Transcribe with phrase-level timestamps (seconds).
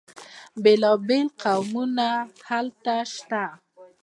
[0.63, 2.09] بیلا بیل قومونه
[2.47, 3.43] هلته شته.